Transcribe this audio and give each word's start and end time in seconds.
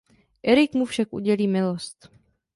Erik 0.43 0.73
mu 0.73 0.85
však 0.85 1.13
udělí 1.13 1.47
milost. 1.47 2.11